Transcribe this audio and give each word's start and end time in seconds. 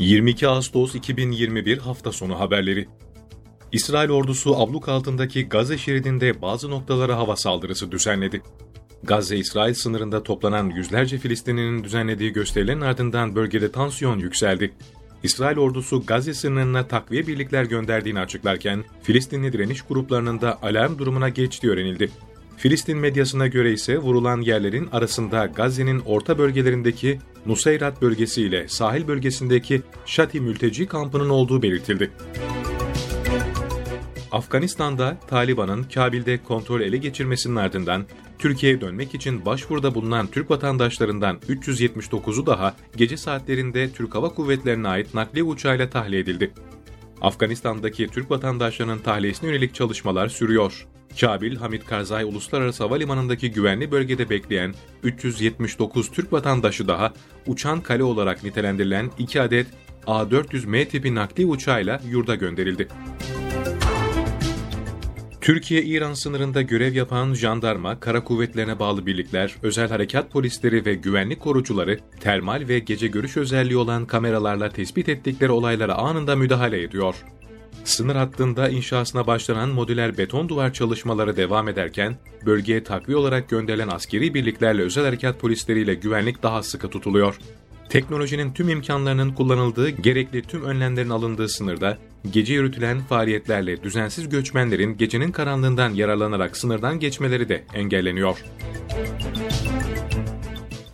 22 0.00 0.48
Ağustos 0.48 0.94
2021 0.94 1.78
hafta 1.78 2.12
sonu 2.12 2.40
haberleri. 2.40 2.88
İsrail 3.72 4.10
ordusu 4.10 4.56
abluk 4.56 4.88
altındaki 4.88 5.48
Gazze 5.48 5.78
şeridinde 5.78 6.42
bazı 6.42 6.70
noktalara 6.70 7.16
hava 7.16 7.36
saldırısı 7.36 7.92
düzenledi. 7.92 8.42
Gazze-İsrail 9.02 9.74
sınırında 9.74 10.22
toplanan 10.22 10.70
yüzlerce 10.70 11.18
Filistinlinin 11.18 11.84
düzenlediği 11.84 12.32
gösterilerin 12.32 12.80
ardından 12.80 13.34
bölgede 13.34 13.72
tansiyon 13.72 14.18
yükseldi. 14.18 14.72
İsrail 15.22 15.56
ordusu 15.56 16.02
Gazze 16.06 16.34
sınırına 16.34 16.86
takviye 16.86 17.26
birlikler 17.26 17.64
gönderdiğini 17.64 18.20
açıklarken 18.20 18.84
Filistinli 19.02 19.52
direniş 19.52 19.82
gruplarının 19.82 20.40
da 20.40 20.62
alarm 20.62 20.98
durumuna 20.98 21.28
geçtiği 21.28 21.70
öğrenildi. 21.70 22.10
Filistin 22.56 22.98
medyasına 22.98 23.46
göre 23.46 23.72
ise 23.72 23.98
vurulan 23.98 24.40
yerlerin 24.40 24.88
arasında 24.92 25.46
Gazze'nin 25.46 26.00
orta 26.00 26.38
bölgelerindeki 26.38 27.18
Nusayrat 27.46 28.02
bölgesi 28.02 28.42
ile 28.42 28.68
sahil 28.68 29.08
bölgesindeki 29.08 29.82
Şati 30.06 30.40
mülteci 30.40 30.86
kampının 30.86 31.28
olduğu 31.28 31.62
belirtildi. 31.62 32.10
Afganistan'da 34.32 35.16
Taliban'ın 35.28 35.82
Kabil'de 35.82 36.42
kontrol 36.42 36.80
ele 36.80 36.96
geçirmesinin 36.96 37.56
ardından 37.56 38.06
Türkiye'ye 38.38 38.80
dönmek 38.80 39.14
için 39.14 39.44
başvuruda 39.44 39.94
bulunan 39.94 40.26
Türk 40.26 40.50
vatandaşlarından 40.50 41.36
379'u 41.48 42.46
daha 42.46 42.76
gece 42.96 43.16
saatlerinde 43.16 43.90
Türk 43.92 44.14
Hava 44.14 44.28
Kuvvetleri'ne 44.28 44.88
ait 44.88 45.14
nakliye 45.14 45.44
uçağıyla 45.44 45.90
tahliye 45.90 46.20
edildi. 46.20 46.52
Afganistan'daki 47.20 48.08
Türk 48.08 48.30
vatandaşlarının 48.30 48.98
tahliyesine 48.98 49.50
yönelik 49.50 49.74
çalışmalar 49.74 50.28
sürüyor. 50.28 50.86
Kabil, 51.20 51.56
Hamid 51.56 51.82
Karzai 51.82 52.24
Uluslararası 52.24 52.84
Havalimanı'ndaki 52.84 53.50
güvenli 53.50 53.90
bölgede 53.90 54.30
bekleyen 54.30 54.74
379 55.02 56.10
Türk 56.10 56.32
vatandaşı 56.32 56.88
daha 56.88 57.12
uçan 57.46 57.80
kale 57.80 58.04
olarak 58.04 58.44
nitelendirilen 58.44 59.10
2 59.18 59.40
adet 59.40 59.66
A400M 60.06 60.88
tipi 60.88 61.14
nakli 61.14 61.46
uçağıyla 61.46 62.00
yurda 62.10 62.34
gönderildi. 62.34 62.88
Türkiye-İran 65.40 66.14
sınırında 66.14 66.62
görev 66.62 66.94
yapan 66.94 67.34
jandarma, 67.34 68.00
kara 68.00 68.24
kuvvetlerine 68.24 68.78
bağlı 68.78 69.06
birlikler, 69.06 69.56
özel 69.62 69.88
harekat 69.88 70.30
polisleri 70.30 70.84
ve 70.84 70.94
güvenlik 70.94 71.40
korucuları 71.40 71.98
termal 72.20 72.68
ve 72.68 72.78
gece 72.78 73.06
görüş 73.06 73.36
özelliği 73.36 73.76
olan 73.76 74.06
kameralarla 74.06 74.68
tespit 74.68 75.08
ettikleri 75.08 75.50
olaylara 75.50 75.94
anında 75.94 76.36
müdahale 76.36 76.82
ediyor. 76.82 77.14
Sınır 77.84 78.16
hattında 78.16 78.68
inşasına 78.68 79.26
başlanan 79.26 79.68
modüler 79.68 80.18
beton 80.18 80.48
duvar 80.48 80.72
çalışmaları 80.72 81.36
devam 81.36 81.68
ederken, 81.68 82.16
bölgeye 82.46 82.84
takviye 82.84 83.18
olarak 83.18 83.48
gönderilen 83.48 83.88
askeri 83.88 84.34
birliklerle 84.34 84.82
özel 84.82 85.04
harekat 85.04 85.40
polisleriyle 85.40 85.94
güvenlik 85.94 86.42
daha 86.42 86.62
sıkı 86.62 86.88
tutuluyor. 86.88 87.38
Teknolojinin 87.88 88.52
tüm 88.52 88.68
imkanlarının 88.68 89.30
kullanıldığı, 89.30 89.88
gerekli 89.90 90.42
tüm 90.42 90.64
önlemlerin 90.64 91.10
alındığı 91.10 91.48
sınırda, 91.48 91.98
gece 92.30 92.54
yürütülen 92.54 93.00
faaliyetlerle 93.00 93.82
düzensiz 93.82 94.28
göçmenlerin 94.28 94.96
gecenin 94.96 95.32
karanlığından 95.32 95.90
yararlanarak 95.90 96.56
sınırdan 96.56 97.00
geçmeleri 97.00 97.48
de 97.48 97.64
engelleniyor. 97.74 98.44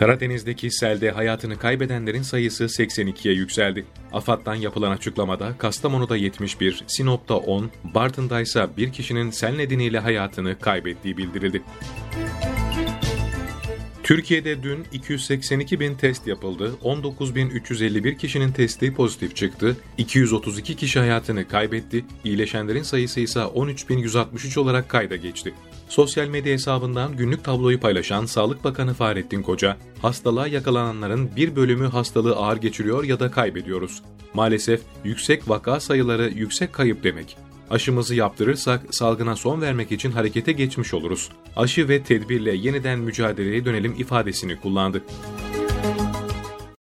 Karadeniz'deki 0.00 0.70
selde 0.70 1.10
hayatını 1.10 1.58
kaybedenlerin 1.58 2.22
sayısı 2.22 2.64
82'ye 2.64 3.34
yükseldi. 3.34 3.84
AFAD'dan 4.12 4.54
yapılan 4.54 4.90
açıklamada 4.90 5.58
Kastamonu'da 5.58 6.16
71, 6.16 6.84
Sinop'ta 6.86 7.36
10, 7.36 7.70
Bartın'da 7.84 8.40
ise 8.40 8.66
bir 8.76 8.92
kişinin 8.92 9.30
sel 9.30 9.54
nedeniyle 9.54 9.98
hayatını 9.98 10.58
kaybettiği 10.58 11.16
bildirildi. 11.16 11.62
Türkiye'de 14.10 14.62
dün 14.62 14.84
282 14.92 15.80
bin 15.80 15.94
test 15.94 16.26
yapıldı, 16.26 16.72
19.351 16.84 18.16
kişinin 18.16 18.52
testi 18.52 18.94
pozitif 18.94 19.36
çıktı, 19.36 19.76
232 19.98 20.76
kişi 20.76 20.98
hayatını 20.98 21.48
kaybetti, 21.48 22.04
iyileşenlerin 22.24 22.82
sayısı 22.82 23.20
ise 23.20 23.40
13.163 23.40 24.60
olarak 24.60 24.88
kayda 24.88 25.16
geçti. 25.16 25.54
Sosyal 25.88 26.28
medya 26.28 26.52
hesabından 26.52 27.16
günlük 27.16 27.44
tabloyu 27.44 27.80
paylaşan 27.80 28.26
Sağlık 28.26 28.64
Bakanı 28.64 28.94
Fahrettin 28.94 29.42
Koca, 29.42 29.76
hastalığa 30.02 30.46
yakalananların 30.46 31.30
bir 31.36 31.56
bölümü 31.56 31.86
hastalığı 31.86 32.36
ağır 32.36 32.56
geçiriyor 32.56 33.04
ya 33.04 33.20
da 33.20 33.30
kaybediyoruz. 33.30 34.02
Maalesef 34.34 34.80
yüksek 35.04 35.48
vaka 35.48 35.80
sayıları 35.80 36.30
yüksek 36.30 36.72
kayıp 36.72 37.04
demek. 37.04 37.36
Aşımızı 37.70 38.14
yaptırırsak 38.14 38.94
salgına 38.94 39.36
son 39.36 39.60
vermek 39.60 39.92
için 39.92 40.12
harekete 40.12 40.52
geçmiş 40.52 40.94
oluruz. 40.94 41.28
Aşı 41.56 41.88
ve 41.88 42.02
tedbirle 42.02 42.54
yeniden 42.54 42.98
mücadeleye 42.98 43.64
dönelim 43.64 43.94
ifadesini 43.98 44.60
kullandı. 44.60 45.02